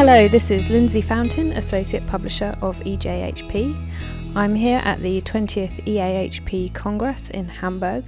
Hello, 0.00 0.28
this 0.28 0.50
is 0.50 0.70
Lindsay 0.70 1.02
Fountain, 1.02 1.52
Associate 1.52 2.06
Publisher 2.06 2.56
of 2.62 2.80
EJHP. 2.80 4.34
I'm 4.34 4.54
here 4.54 4.80
at 4.82 5.02
the 5.02 5.20
20th 5.20 5.84
EAHP 5.84 6.72
Congress 6.72 7.28
in 7.28 7.46
Hamburg. 7.46 8.06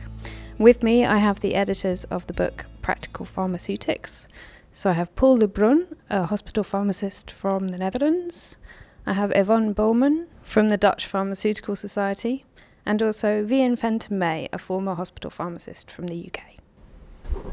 With 0.56 0.82
me, 0.82 1.04
I 1.04 1.18
have 1.18 1.40
the 1.40 1.54
editors 1.54 2.04
of 2.04 2.26
the 2.28 2.32
book 2.32 2.64
Practical 2.80 3.26
Pharmaceutics. 3.26 4.26
So 4.72 4.88
I 4.88 4.94
have 4.94 5.14
Paul 5.16 5.40
Le 5.40 5.48
Brun, 5.48 5.86
a 6.08 6.24
hospital 6.24 6.64
pharmacist 6.64 7.30
from 7.30 7.68
the 7.68 7.76
Netherlands. 7.76 8.56
I 9.04 9.12
have 9.12 9.30
Yvonne 9.36 9.74
Bouwman 9.74 10.28
from 10.40 10.70
the 10.70 10.78
Dutch 10.78 11.04
Pharmaceutical 11.04 11.76
Society, 11.76 12.46
and 12.86 13.02
also 13.02 13.42
Vivian 13.42 13.76
Fenton 13.76 14.18
May, 14.18 14.48
a 14.50 14.56
former 14.56 14.94
hospital 14.94 15.30
pharmacist 15.30 15.90
from 15.90 16.06
the 16.06 16.26
UK. 16.26 16.61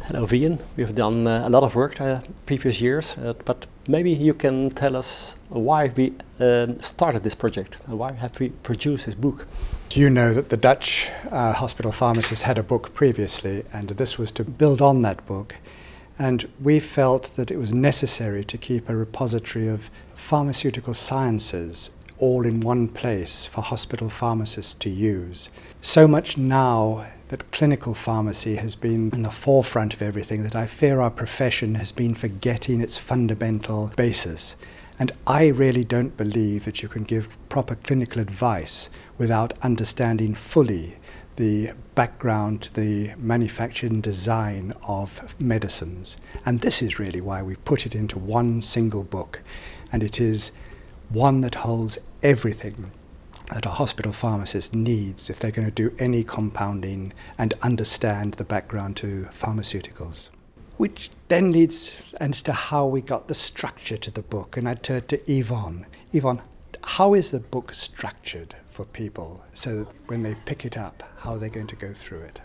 Hello, 0.08 0.26
Vivian. 0.26 0.60
We've 0.76 0.96
done 0.96 1.28
uh, 1.28 1.44
a 1.46 1.50
lot 1.50 1.64
of 1.64 1.76
work 1.76 2.02
uh, 2.02 2.22
previous 2.48 2.82
years, 2.82 3.16
uh, 3.18 3.34
but 3.46 3.68
maybe 3.88 4.12
you 4.12 4.34
can 4.34 4.72
tell 4.72 4.96
us 4.96 5.36
why 5.50 5.92
we 5.96 6.14
um, 6.40 6.80
started 6.80 7.24
this 7.24 7.36
project 7.36 7.78
and 7.86 8.00
why 8.00 8.14
have 8.14 8.40
we 8.40 8.50
produced 8.50 9.05
this 9.05 9.16
book. 9.16 9.46
You 9.92 10.10
know 10.10 10.34
that 10.34 10.50
the 10.50 10.58
Dutch 10.58 11.12
uh, 11.30 11.54
hospital 11.54 11.92
pharmacists 11.92 12.44
had 12.44 12.58
a 12.58 12.64
book 12.64 12.94
previously, 12.94 13.64
and 13.72 13.90
this 13.90 14.18
was 14.18 14.32
to 14.32 14.44
build 14.44 14.82
on 14.82 15.04
that 15.04 15.26
book. 15.28 15.55
And 16.18 16.50
we 16.60 16.80
felt 16.80 17.36
that 17.36 17.52
it 17.52 17.58
was 17.58 17.74
necessary 17.74 18.44
to 18.46 18.58
keep 18.58 18.90
a 18.90 18.96
repository 18.96 19.68
of 19.68 19.91
pharmaceutical 20.16 20.94
sciences 20.94 21.91
all 22.18 22.46
in 22.46 22.60
one 22.60 22.88
place 22.88 23.46
for 23.46 23.62
hospital 23.62 24.10
pharmacists 24.10 24.74
to 24.74 24.90
use. 24.90 25.50
So 25.82 26.08
much 26.08 26.38
now 26.38 27.05
that 27.30 27.52
clinical 27.52 27.94
pharmacy 27.94 28.56
has 28.56 28.76
been 28.76 29.12
in 29.13 29.24
the 29.24 29.32
forefront 29.32 29.94
of 29.94 30.02
everything 30.02 30.44
that 30.44 30.55
I 30.55 30.66
fear 30.66 30.99
our 30.99 31.12
profession 31.12 31.76
has 31.76 31.91
been 31.91 32.16
forgetting 32.16 32.82
its 32.82 32.98
fundamental 32.98 33.91
basis. 33.96 34.55
And 34.98 35.12
I 35.26 35.48
really 35.48 35.86
don't 35.86 36.18
believe 36.18 36.66
that 36.66 36.82
you 36.84 36.90
can 36.90 37.04
give 37.04 37.38
proper 37.48 37.76
clinical 37.76 38.21
advice 38.21 38.90
without 39.18 39.54
understanding 39.62 40.34
fully 40.34 40.98
the 41.36 41.71
background, 41.96 42.70
the 42.74 43.13
manufacturing 43.16 44.02
design 44.02 44.74
of 44.86 45.40
medicines. 45.40 46.18
And 46.46 46.60
this 46.60 46.82
is 46.82 46.99
really 46.99 47.21
why 47.21 47.41
we've 47.41 47.64
put 47.64 47.86
it 47.86 47.96
into 47.96 48.20
one 48.20 48.62
single 48.62 49.04
book. 49.04 49.41
And 49.91 50.04
it 50.04 50.20
is 50.20 50.52
one 51.10 51.41
that 51.41 51.55
holds 51.55 51.98
everything 52.21 52.91
that 53.50 53.66
a 53.66 53.70
hospital 53.70 54.12
pharmacist 54.12 54.74
needs 54.74 55.30
if 55.30 55.40
they're 55.40 55.52
going 55.52 55.68
to 55.68 55.74
do 55.74 55.96
any 56.00 56.24
compounding 56.24 57.14
and 57.38 57.54
understand 57.62 58.36
the 58.36 58.44
background 58.44 58.98
to 58.98 59.28
pharmaceuticals. 59.32 60.30
Which 60.78 61.10
then 61.28 61.52
leads 61.52 62.14
as 62.20 62.42
to 62.44 62.54
how 62.54 62.86
we 62.86 63.02
got 63.02 63.27
the 63.27 63.36
structure 63.36 63.98
to 63.98 64.12
the 64.12 64.22
book. 64.22 64.56
And 64.56 64.68
I 64.68 64.75
turn 64.75 65.03
to 65.08 65.31
Yvonne. 65.31 65.86
Yvonne, 66.14 66.42
how 66.84 67.14
is 67.14 67.31
the 67.31 67.40
book 67.40 67.74
structured 67.74 68.56
for 68.70 68.86
people 68.86 69.44
so 69.53 69.80
that 69.80 69.88
when 70.08 70.24
they 70.24 70.36
pick 70.46 70.64
it 70.64 70.78
up, 70.78 71.03
how 71.18 71.34
are 71.34 71.38
they're 71.38 71.50
going 71.50 71.68
to 71.68 71.75
go 71.75 71.92
through 71.92 72.22
it? 72.22 72.42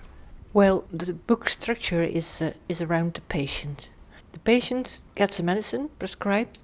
Well, 0.52 0.84
the 0.92 1.12
book 1.12 1.48
structure 1.48 2.02
is, 2.02 2.42
uh, 2.42 2.54
is 2.68 2.80
around 2.80 3.14
the 3.14 3.20
patient. 3.22 3.90
The 4.32 4.38
patient 4.40 5.04
gets 5.14 5.38
a 5.38 5.42
medicine 5.42 5.90
prescribed 5.98 6.58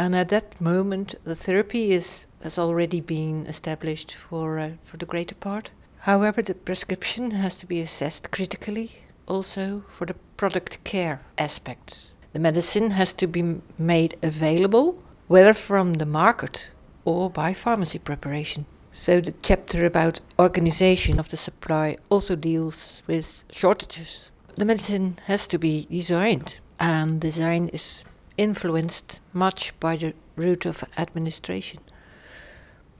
and 0.00 0.16
at 0.16 0.30
that 0.30 0.58
moment, 0.62 1.14
the 1.24 1.36
therapy 1.36 1.92
is 1.92 2.26
has 2.42 2.58
already 2.58 3.00
been 3.00 3.46
established 3.46 4.14
for 4.14 4.58
uh, 4.58 4.70
for 4.82 4.96
the 4.96 5.06
greater 5.06 5.34
part. 5.34 5.70
However, 6.00 6.42
the 6.42 6.54
prescription 6.54 7.32
has 7.32 7.58
to 7.58 7.66
be 7.66 7.80
assessed 7.80 8.30
critically, 8.30 8.90
also 9.26 9.84
for 9.88 10.06
the 10.06 10.14
product 10.36 10.82
care 10.84 11.20
aspects. 11.36 12.14
The 12.32 12.38
medicine 12.38 12.92
has 12.92 13.12
to 13.14 13.26
be 13.26 13.60
made 13.78 14.16
available, 14.22 15.02
whether 15.28 15.52
from 15.54 15.94
the 15.94 16.06
market 16.06 16.70
or 17.04 17.28
by 17.28 17.52
pharmacy 17.54 17.98
preparation. 17.98 18.64
So 18.92 19.20
the 19.20 19.34
chapter 19.42 19.86
about 19.86 20.20
organization 20.38 21.18
of 21.18 21.28
the 21.28 21.36
supply 21.36 21.96
also 22.08 22.36
deals 22.36 23.02
with 23.06 23.44
shortages. 23.50 24.30
The 24.56 24.64
medicine 24.64 25.18
has 25.26 25.46
to 25.48 25.58
be 25.58 25.86
designed, 25.90 26.56
and 26.78 27.20
design 27.20 27.68
is 27.68 28.04
influenced 28.36 29.20
much 29.32 29.78
by 29.80 29.96
the 29.96 30.14
route 30.36 30.66
of 30.66 30.84
administration. 30.96 31.80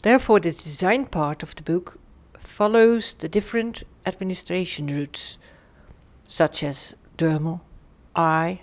Therefore, 0.02 0.40
the 0.40 0.50
design 0.50 1.06
part 1.06 1.42
of 1.42 1.54
the 1.54 1.62
book 1.62 1.98
follows 2.38 3.14
the 3.14 3.28
different 3.28 3.82
administration 4.06 4.86
routes, 4.86 5.38
such 6.26 6.62
as 6.62 6.94
dermal, 7.18 7.60
eye, 8.16 8.60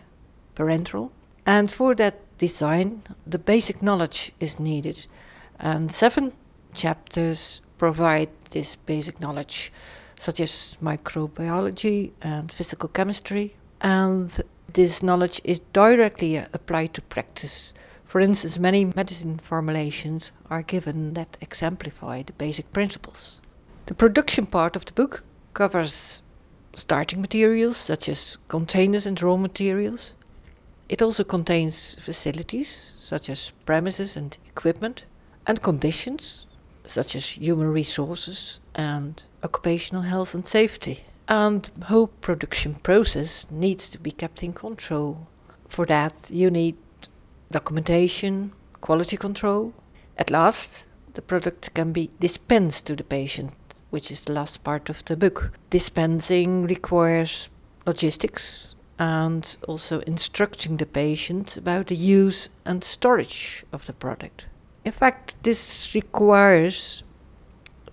parenteral, 0.56 1.12
and 1.46 1.72
for 1.72 1.96
that 1.96 2.20
design, 2.38 3.04
the 3.26 3.40
basic 3.40 3.82
knowledge 3.82 4.32
is 4.40 4.60
needed, 4.60 5.08
and 5.60 5.92
seven 5.92 6.34
chapters 6.74 7.62
provide 7.78 8.30
this 8.52 8.76
basic 8.76 9.20
knowledge, 9.20 9.72
such 10.20 10.40
as 10.40 10.78
microbiology 10.82 12.12
and 12.22 12.52
physical 12.52 12.90
chemistry, 12.90 13.56
and 13.82 14.44
this 14.74 15.04
knowledge 15.04 15.40
is 15.44 15.60
directly 15.74 16.38
applied 16.38 16.94
to 16.94 17.02
practice. 17.02 17.74
For 18.08 18.22
instance, 18.22 18.58
many 18.58 18.86
medicine 18.86 19.38
formulations 19.38 20.32
are 20.50 20.64
given 20.64 21.14
that 21.16 21.38
exemplify 21.42 22.24
the 22.24 22.34
basic 22.34 22.72
principles. 22.72 23.42
The 23.88 23.94
production 23.94 24.46
part 24.46 24.76
of 24.76 24.86
the 24.86 24.94
book 24.94 25.24
covers 25.54 26.24
starting 26.74 27.20
materials 27.20 27.76
such 27.76 28.08
as 28.08 28.38
containers 28.48 29.06
and 29.06 29.22
raw 29.22 29.36
materials. 29.36 30.16
It 30.88 31.02
also 31.02 31.26
contains 31.26 31.96
facilities 31.96 32.96
such 32.98 33.30
as 33.30 33.52
premises 33.66 34.16
and 34.16 34.38
equipment, 34.48 35.06
and 35.46 35.62
conditions 35.62 36.48
such 36.86 37.16
as 37.16 37.26
human 37.26 37.68
resources 37.68 38.62
and 38.74 39.22
occupational 39.44 40.04
health 40.04 40.34
and 40.34 40.48
safety 40.48 41.04
and 41.28 41.70
whole 41.84 42.08
production 42.08 42.76
process 42.76 43.46
needs 43.52 43.90
to 43.90 44.00
be 44.00 44.12
kept 44.12 44.44
in 44.44 44.54
control. 44.54 45.28
For 45.68 45.86
that, 45.88 46.32
you 46.32 46.50
need 46.50 46.78
documentation, 47.52 48.54
quality 48.82 49.18
control. 49.18 49.74
At 50.18 50.30
last, 50.30 50.88
the 51.14 51.22
product 51.22 51.74
can 51.74 51.92
be 51.92 52.12
dispensed 52.20 52.88
to 52.88 52.96
the 52.96 53.04
patient, 53.04 53.54
which 53.90 54.12
is 54.12 54.26
the 54.26 54.34
last 54.34 54.64
part 54.64 54.90
of 54.90 55.04
the 55.06 55.18
book. 55.18 55.52
Dispensing 55.70 56.68
requires 56.68 57.50
logistics 57.86 58.76
and 59.00 59.58
also 59.68 60.00
instructing 60.02 60.78
the 60.78 60.86
patient 60.86 61.58
about 61.58 61.88
the 61.88 61.96
use 61.96 62.50
and 62.66 62.84
storage 62.84 63.64
of 63.72 63.86
the 63.86 63.94
product. 63.94 64.48
In 64.84 64.92
fact, 64.92 65.36
this 65.44 65.94
requires 65.94 67.04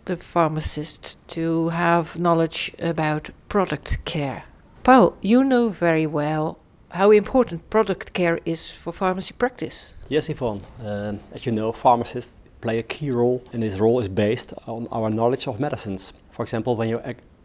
the 0.05 0.17
pharmacist 0.17 1.17
to 1.29 1.71
have 1.71 2.19
knowledge 2.19 2.75
about 2.79 3.31
product 3.49 4.05
care. 4.05 4.45
Paul, 4.83 5.17
you 5.23 5.43
know 5.45 5.71
very 5.71 6.07
well 6.07 6.59
how 6.95 7.11
important 7.11 7.69
product 7.71 8.13
care 8.13 8.39
is 8.45 8.71
for 8.71 8.93
pharmacy 8.93 9.35
practice. 9.37 9.95
Yes, 10.09 10.29
Yvonne. 10.29 10.61
Uh, 10.81 11.15
as 11.33 11.45
you 11.45 11.51
know, 11.51 11.73
pharmacists 11.73 12.35
play 12.61 12.79
a 12.79 12.85
key 12.85 13.11
role, 13.11 13.43
and 13.53 13.65
this 13.65 13.81
role 13.81 13.99
is 13.99 14.09
based 14.09 14.55
on 14.69 14.87
our 14.93 15.11
knowledge 15.11 15.49
of 15.49 15.59
medicines. 15.59 16.13
For 16.31 16.45
example, 16.45 16.77
when 16.77 16.89
you 16.89 17.01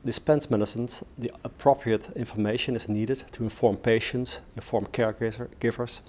dispense 0.06 0.52
medicines, 0.52 1.04
the 1.18 1.32
appropriate 1.44 2.12
information 2.16 2.76
is 2.76 2.88
needed 2.88 3.24
to 3.32 3.44
inform 3.44 3.78
patients, 3.78 4.40
inform 4.56 4.86
caregivers 4.86 6.02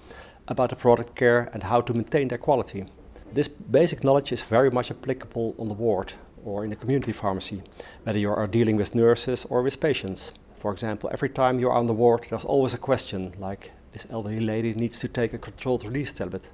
about 0.47 0.69
the 0.69 0.75
product 0.75 1.15
care 1.15 1.49
and 1.51 1.63
how 1.63 1.81
to 1.81 1.93
maintain 1.93 2.27
their 2.27 2.37
quality. 2.37 2.85
This 3.33 3.47
basic 3.47 4.03
knowledge 4.03 4.31
is 4.31 4.43
very 4.43 4.69
much 4.69 4.91
applicable 4.91 5.55
on 5.57 5.67
the 5.67 5.73
ward 5.73 6.13
or 6.45 6.63
in 6.63 6.71
a 6.71 6.75
community 6.75 7.11
pharmacy, 7.11 7.63
whether 8.03 8.19
you 8.19 8.29
are 8.29 8.47
dealing 8.47 8.75
with 8.75 8.93
nurses 8.93 9.45
or 9.49 9.63
with 9.63 9.79
patients. 9.79 10.31
For 10.61 10.71
example, 10.71 11.09
every 11.11 11.29
time 11.29 11.59
you're 11.59 11.73
on 11.73 11.87
the 11.87 11.93
ward, 11.93 12.27
there's 12.29 12.45
always 12.45 12.75
a 12.75 12.77
question 12.77 13.33
like, 13.39 13.71
this 13.93 14.05
elderly 14.11 14.39
lady 14.39 14.75
needs 14.75 14.99
to 14.99 15.07
take 15.07 15.33
a 15.33 15.39
controlled 15.39 15.83
release 15.83 16.13
tablet. 16.13 16.51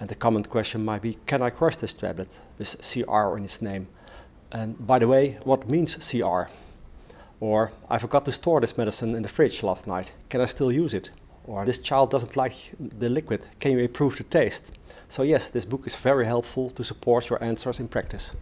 And 0.00 0.08
the 0.08 0.16
common 0.16 0.42
question 0.42 0.84
might 0.84 1.02
be, 1.02 1.18
can 1.26 1.40
I 1.40 1.50
crush 1.50 1.76
this 1.76 1.92
tablet 1.92 2.40
with 2.58 2.76
CR 2.82 3.36
in 3.36 3.44
its 3.44 3.62
name? 3.62 3.86
And 4.50 4.84
by 4.84 4.98
the 4.98 5.06
way, 5.06 5.38
what 5.44 5.68
means 5.68 5.94
CR? 5.94 6.50
Or, 7.38 7.70
I 7.88 7.98
forgot 7.98 8.24
to 8.24 8.32
store 8.32 8.60
this 8.60 8.76
medicine 8.76 9.14
in 9.14 9.22
the 9.22 9.28
fridge 9.28 9.62
last 9.62 9.86
night, 9.86 10.10
can 10.30 10.40
I 10.40 10.46
still 10.46 10.72
use 10.72 10.92
it? 10.92 11.12
Or, 11.44 11.64
this 11.64 11.78
child 11.78 12.10
doesn't 12.10 12.36
like 12.36 12.74
the 12.80 13.08
liquid, 13.08 13.46
can 13.60 13.70
you 13.70 13.78
improve 13.78 14.16
the 14.16 14.24
taste? 14.24 14.72
So 15.06 15.22
yes, 15.22 15.48
this 15.48 15.64
book 15.64 15.86
is 15.86 15.94
very 15.94 16.26
helpful 16.26 16.70
to 16.70 16.82
support 16.82 17.30
your 17.30 17.42
answers 17.42 17.78
in 17.78 17.86
practice. 17.86 18.34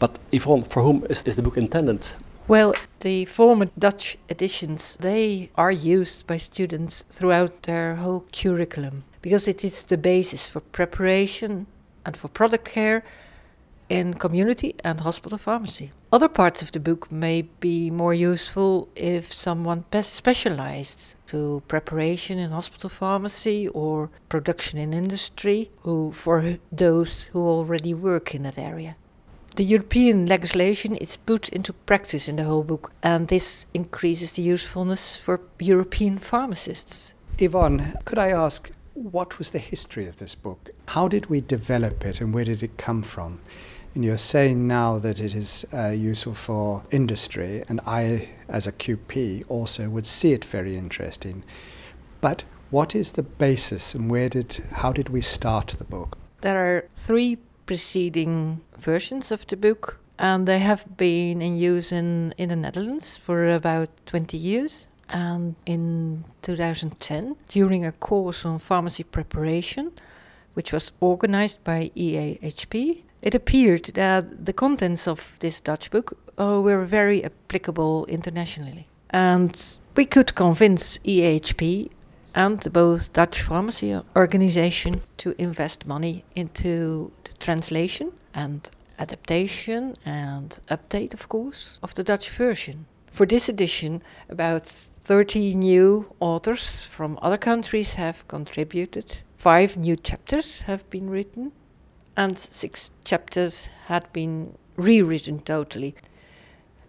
But 0.00 0.18
Yvonne, 0.32 0.64
for 0.64 0.82
whom 0.82 1.06
is, 1.08 1.22
is 1.22 1.36
the 1.36 1.42
book 1.42 1.56
intended? 1.56 2.08
Well, 2.48 2.74
the 3.00 3.24
former 3.24 3.70
Dutch 3.76 4.18
editions, 4.28 4.96
they 4.98 5.50
are 5.56 5.72
used 5.72 6.28
by 6.28 6.36
students 6.36 7.04
throughout 7.10 7.64
their 7.64 7.96
whole 7.96 8.24
curriculum 8.32 9.02
because 9.20 9.48
it 9.48 9.64
is 9.64 9.82
the 9.82 9.98
basis 9.98 10.46
for 10.46 10.60
preparation 10.60 11.66
and 12.04 12.16
for 12.16 12.28
product 12.28 12.66
care 12.66 13.02
in 13.88 14.14
community 14.14 14.76
and 14.84 15.00
hospital 15.00 15.38
pharmacy. 15.38 15.90
Other 16.12 16.28
parts 16.28 16.62
of 16.62 16.70
the 16.70 16.78
book 16.78 17.10
may 17.10 17.42
be 17.42 17.90
more 17.90 18.14
useful 18.14 18.88
if 18.94 19.34
someone 19.34 19.84
specialized 20.02 21.16
to 21.26 21.64
preparation 21.66 22.38
in 22.38 22.52
hospital 22.52 22.90
pharmacy 22.90 23.66
or 23.66 24.08
production 24.28 24.78
in 24.78 24.92
industry, 24.92 25.72
who 25.80 26.12
for 26.12 26.58
those 26.70 27.22
who 27.32 27.40
already 27.40 27.92
work 27.92 28.36
in 28.36 28.44
that 28.44 28.56
area. 28.56 28.94
The 29.56 29.64
European 29.64 30.26
legislation 30.26 30.96
is 30.96 31.16
put 31.16 31.48
into 31.48 31.72
practice 31.72 32.28
in 32.28 32.36
the 32.36 32.44
whole 32.44 32.62
book, 32.62 32.92
and 33.02 33.28
this 33.28 33.64
increases 33.72 34.32
the 34.32 34.42
usefulness 34.42 35.16
for 35.16 35.40
European 35.58 36.18
pharmacists. 36.18 37.14
Yvonne, 37.38 37.94
could 38.04 38.18
I 38.18 38.28
ask, 38.28 38.70
what 38.92 39.38
was 39.38 39.50
the 39.50 39.58
history 39.58 40.06
of 40.06 40.16
this 40.16 40.34
book? 40.34 40.68
How 40.88 41.08
did 41.08 41.30
we 41.30 41.40
develop 41.40 42.04
it 42.04 42.20
and 42.20 42.34
where 42.34 42.44
did 42.44 42.62
it 42.62 42.76
come 42.76 43.02
from? 43.02 43.40
And 43.94 44.04
you're 44.04 44.18
saying 44.18 44.66
now 44.66 44.98
that 44.98 45.20
it 45.20 45.34
is 45.34 45.64
uh, 45.72 45.88
useful 45.88 46.34
for 46.34 46.82
industry, 46.90 47.64
and 47.66 47.80
I, 47.86 48.28
as 48.50 48.66
a 48.66 48.72
QP, 48.72 49.44
also 49.48 49.88
would 49.88 50.06
see 50.06 50.34
it 50.34 50.44
very 50.44 50.76
interesting. 50.76 51.44
But 52.20 52.44
what 52.70 52.94
is 52.94 53.12
the 53.12 53.22
basis 53.22 53.94
and 53.94 54.10
where 54.10 54.28
did, 54.28 54.62
how 54.72 54.92
did 54.92 55.08
we 55.08 55.22
start 55.22 55.68
the 55.78 55.84
book? 55.84 56.18
There 56.42 56.76
are 56.76 56.88
three 56.94 57.38
preceding 57.66 58.60
versions 58.78 59.30
of 59.30 59.46
the 59.46 59.56
book, 59.56 59.98
and 60.18 60.46
they 60.46 60.58
have 60.58 60.96
been 60.96 61.42
in 61.42 61.56
use 61.56 61.92
in, 61.92 62.32
in 62.38 62.48
the 62.48 62.56
Netherlands 62.56 63.16
for 63.18 63.48
about 63.48 63.90
20 64.06 64.36
years. 64.36 64.86
And 65.08 65.54
in 65.66 66.24
2010, 66.42 67.36
during 67.48 67.84
a 67.84 67.92
course 67.92 68.44
on 68.44 68.58
pharmacy 68.58 69.04
preparation, 69.04 69.92
which 70.54 70.72
was 70.72 70.92
organized 71.00 71.62
by 71.62 71.90
EAHP, 71.96 73.02
it 73.22 73.34
appeared 73.34 73.84
that 73.94 74.46
the 74.46 74.52
contents 74.52 75.06
of 75.06 75.36
this 75.40 75.60
Dutch 75.60 75.90
book 75.90 76.18
uh, 76.38 76.60
were 76.62 76.84
very 76.84 77.24
applicable 77.24 78.06
internationally. 78.06 78.88
And 79.10 79.78
we 79.96 80.06
could 80.06 80.34
convince 80.34 80.98
EAHP 80.98 81.90
and 82.36 82.70
both 82.70 83.14
Dutch 83.14 83.40
pharmacy 83.40 83.98
organization 84.14 85.00
to 85.16 85.34
invest 85.40 85.86
money 85.86 86.22
into 86.36 87.10
the 87.24 87.32
translation 87.38 88.12
and 88.34 88.70
adaptation 88.98 89.96
and 90.04 90.60
update, 90.68 91.14
of 91.14 91.30
course, 91.30 91.80
of 91.82 91.94
the 91.94 92.04
Dutch 92.04 92.28
version. 92.28 92.84
For 93.10 93.24
this 93.24 93.48
edition, 93.48 94.02
about 94.28 94.66
30 94.66 95.54
new 95.54 96.12
authors 96.20 96.84
from 96.84 97.18
other 97.22 97.38
countries 97.38 97.94
have 97.94 98.28
contributed. 98.28 99.22
Five 99.36 99.78
new 99.78 99.96
chapters 99.96 100.62
have 100.62 100.88
been 100.90 101.08
written, 101.08 101.52
and 102.18 102.38
six 102.38 102.90
chapters 103.04 103.70
had 103.86 104.12
been 104.12 104.58
rewritten 104.76 105.40
totally. 105.40 105.94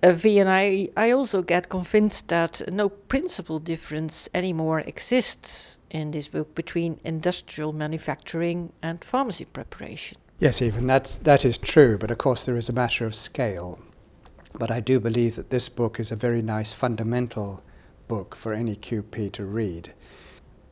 Uh, 0.03 0.13
Vivian 0.13 0.47
I, 0.47 0.89
I 0.95 1.11
also 1.11 1.41
get 1.41 1.69
convinced 1.69 2.27
that 2.27 2.61
no 2.71 2.89
principal 2.89 3.57
difference 3.57 4.29
anymore 4.33 4.81
exists 4.81 5.79
in 5.89 6.11
this 6.11 6.27
book 6.27 6.53
between 6.53 6.99
industrial 7.03 7.73
manufacturing 7.73 8.71
and 8.83 9.03
pharmacy 9.03 9.45
preparation. 9.45 10.19
Yes, 10.39 10.61
even 10.61 10.85
that, 10.85 11.17
that 11.23 11.43
is 11.43 11.57
true, 11.57 11.97
but 11.97 12.11
of 12.11 12.19
course 12.19 12.45
there 12.45 12.57
is 12.57 12.69
a 12.69 12.73
matter 12.73 13.07
of 13.07 13.15
scale. 13.15 13.79
But 14.53 14.69
I 14.69 14.81
do 14.81 14.99
believe 14.99 15.35
that 15.35 15.49
this 15.49 15.67
book 15.67 15.99
is 15.99 16.11
a 16.11 16.15
very 16.15 16.43
nice 16.43 16.73
fundamental 16.73 17.63
book 18.07 18.35
for 18.35 18.53
any 18.53 18.75
QP 18.75 19.31
to 19.33 19.45
read. 19.45 19.93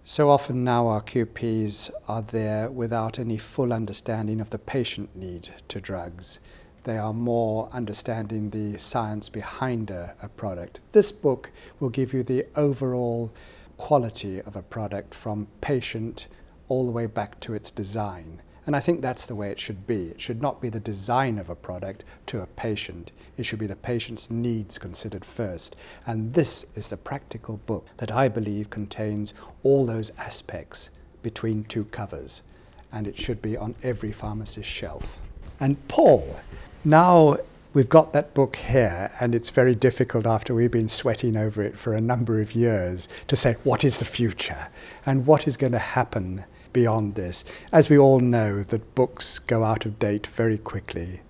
So 0.04 0.30
often 0.30 0.64
now 0.64 0.88
our 0.88 1.02
QPs 1.02 1.90
are 2.08 2.22
there 2.22 2.70
without 2.70 3.18
any 3.18 3.38
full 3.38 3.74
understanding 3.74 4.40
of 4.40 4.52
the 4.52 4.60
patient 4.60 5.16
need 5.16 5.50
to 5.68 5.82
drugs. 5.82 6.40
They 6.86 7.00
are 7.00 7.14
more 7.14 7.68
understanding 7.74 8.52
the 8.52 8.78
science 8.78 9.28
behind 9.28 9.90
a, 9.90 10.16
a 10.22 10.30
product. 10.30 10.82
This 10.92 11.12
book 11.12 11.50
will 11.80 11.90
give 11.90 12.14
you 12.14 12.22
the 12.22 12.46
overall 12.56 13.34
quality 13.76 14.40
of 14.40 14.56
a 14.56 14.62
product 14.62 15.16
from 15.16 15.48
patient 15.62 16.28
all 16.68 16.86
the 16.86 16.92
way 16.92 17.08
back 17.08 17.40
to 17.40 17.56
its 17.56 17.72
design. 17.72 18.40
And 18.68 18.76
I 18.76 18.80
think 18.82 19.02
that's 19.02 19.26
the 19.26 19.34
way 19.34 19.50
it 19.50 19.60
should 19.60 19.88
be. 19.88 20.10
It 20.10 20.22
should 20.22 20.44
not 20.44 20.62
be 20.62 20.70
the 20.70 20.80
design 20.80 21.40
of 21.40 21.50
a 21.50 21.56
product 21.56 22.04
to 22.28 22.42
a 22.42 22.48
patient. 22.48 23.12
It 23.36 23.48
should 23.48 23.60
be 23.60 23.68
the 23.68 23.76
patient's 23.76 24.30
needs 24.30 24.78
considered 24.78 25.26
first. 25.26 25.76
And 26.06 26.34
this 26.34 26.68
is 26.76 26.90
the 26.90 26.98
practical 26.98 27.58
book 27.66 27.88
that 27.98 28.12
I 28.12 28.28
believe 28.28 28.70
contains 28.70 29.34
all 29.64 29.88
those 29.88 30.12
aspects 30.20 30.92
between 31.24 31.64
two 31.64 31.86
covers. 31.86 32.44
And 32.92 33.08
it 33.08 33.18
should 33.18 33.42
be 33.42 33.58
on 33.58 33.74
every 33.82 34.12
pharmacist's 34.12 34.72
shelf. 34.72 35.20
And 35.60 35.88
Paul, 35.88 36.40
now 36.86 37.38
we've 37.74 37.90
got 37.90 38.14
that 38.14 38.34
book 38.34 38.56
here, 38.56 39.12
and 39.20 39.36
it's 39.36 39.50
very 39.50 39.76
difficult 39.76 40.26
after 40.26 40.54
we've 40.54 40.72
been 40.72 40.88
sweating 40.88 41.36
over 41.36 41.62
it 41.62 41.78
for 41.78 41.94
a 41.94 42.02
number 42.02 42.40
of 42.40 42.54
years 42.54 43.08
to 43.28 43.36
say 43.36 43.54
what 43.64 43.84
is 43.84 44.00
the 44.00 44.06
future 44.06 44.70
and 45.06 45.26
what 45.26 45.48
is 45.48 45.58
going 45.58 45.74
to 45.74 45.80
happen 45.80 46.46
beyond 46.72 47.16
this. 47.16 47.44
As 47.72 47.90
we 47.90 47.98
all 47.98 48.20
know, 48.20 48.62
that 48.62 48.96
books 48.96 49.40
go 49.40 49.64
out 49.64 49.86
of 49.86 49.98
date 49.98 50.28
very 50.28 50.58
quickly. 50.58 51.22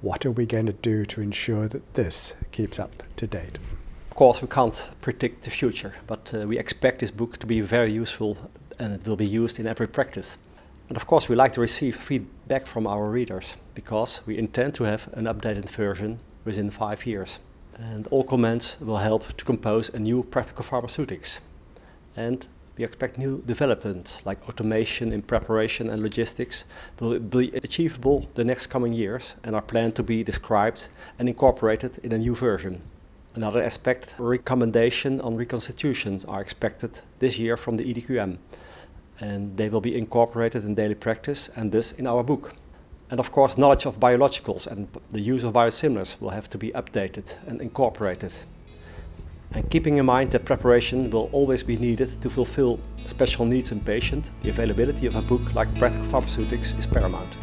What 0.00 0.26
are 0.26 0.30
we 0.30 0.46
going 0.46 0.66
to 0.66 0.72
do 0.72 1.06
to 1.06 1.20
ensure 1.20 1.68
that 1.68 1.94
this 1.94 2.34
keeps 2.50 2.78
up 2.78 3.02
to 3.16 3.26
date? 3.26 3.58
Of 4.10 4.16
course, 4.16 4.42
we 4.42 4.48
can't 4.48 4.90
predict 5.00 5.44
the 5.44 5.50
future, 5.50 5.94
but 6.06 6.34
uh, 6.34 6.46
we 6.46 6.58
expect 6.58 6.98
this 6.98 7.10
book 7.10 7.38
to 7.38 7.46
be 7.46 7.60
very 7.60 7.92
useful 7.92 8.36
and 8.78 8.92
it 8.94 9.06
will 9.06 9.16
be 9.16 9.26
used 9.26 9.58
in 9.58 9.66
every 9.66 9.88
practice. 9.88 10.36
And 10.88 10.96
of 10.96 11.06
course, 11.06 11.28
we 11.28 11.36
like 11.36 11.52
to 11.52 11.60
receive 11.60 11.96
feedback 11.96 12.66
from 12.66 12.86
our 12.86 13.08
readers 13.08 13.56
because 13.74 14.20
we 14.26 14.36
intend 14.36 14.74
to 14.74 14.84
have 14.84 15.08
an 15.14 15.24
updated 15.24 15.68
version 15.68 16.20
within 16.44 16.70
five 16.70 17.06
years. 17.06 17.38
And 17.78 18.06
all 18.08 18.24
comments 18.24 18.76
will 18.80 18.98
help 18.98 19.36
to 19.36 19.44
compose 19.44 19.88
a 19.88 19.98
new 19.98 20.22
practical 20.22 20.64
pharmaceutics. 20.64 21.40
And 22.16 22.46
we 22.76 22.84
expect 22.84 23.18
new 23.18 23.42
developments 23.46 24.24
like 24.24 24.48
automation 24.48 25.12
in 25.12 25.22
preparation 25.22 25.90
and 25.90 26.02
logistics 26.02 26.64
will 27.00 27.18
be 27.18 27.50
achievable 27.62 28.28
the 28.34 28.44
next 28.44 28.68
coming 28.68 28.92
years 28.92 29.34
and 29.44 29.54
are 29.54 29.62
planned 29.62 29.94
to 29.96 30.02
be 30.02 30.24
described 30.24 30.88
and 31.18 31.28
incorporated 31.28 31.98
in 31.98 32.12
a 32.12 32.18
new 32.18 32.34
version. 32.34 32.82
Another 33.34 33.62
aspect, 33.62 34.14
recommendation 34.18 35.20
on 35.20 35.36
reconstitutions 35.36 36.24
are 36.26 36.40
expected 36.40 37.00
this 37.18 37.38
year 37.38 37.56
from 37.56 37.76
the 37.76 37.84
EDQM 37.84 38.38
and 39.22 39.56
they 39.56 39.68
will 39.68 39.80
be 39.80 39.96
incorporated 39.96 40.64
in 40.64 40.74
daily 40.74 40.94
practice 40.94 41.48
and 41.56 41.72
thus 41.72 41.92
in 41.92 42.06
our 42.06 42.22
book. 42.22 42.52
And 43.10 43.20
of 43.20 43.30
course, 43.30 43.56
knowledge 43.56 43.86
of 43.86 44.00
biologicals 44.00 44.66
and 44.66 44.88
the 45.10 45.20
use 45.20 45.44
of 45.44 45.52
biosimilars 45.52 46.20
will 46.20 46.30
have 46.30 46.48
to 46.50 46.58
be 46.58 46.70
updated 46.72 47.36
and 47.46 47.60
incorporated 47.60 48.32
and 49.54 49.68
keeping 49.70 49.98
in 49.98 50.06
mind 50.06 50.30
that 50.30 50.44
preparation 50.44 51.10
will 51.10 51.28
always 51.32 51.62
be 51.62 51.76
needed 51.76 52.20
to 52.22 52.30
fulfill 52.30 52.80
special 53.06 53.44
needs 53.44 53.72
in 53.72 53.80
patient, 53.80 54.30
the 54.42 54.50
availability 54.50 55.06
of 55.06 55.14
a 55.16 55.22
book 55.22 55.54
like 55.54 55.76
Practical 55.78 56.08
Pharmaceutics 56.08 56.72
is 56.78 56.86
paramount. 56.86 57.36